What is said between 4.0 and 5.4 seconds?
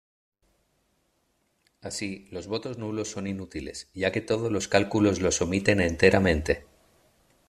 que todos los cálculos